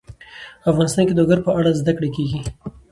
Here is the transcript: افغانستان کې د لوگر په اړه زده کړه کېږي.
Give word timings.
افغانستان 0.71 1.03
کې 1.05 1.13
د 1.13 1.17
لوگر 1.19 1.39
په 1.45 1.51
اړه 1.57 1.77
زده 1.79 1.91
کړه 1.97 2.09
کېږي. 2.15 2.39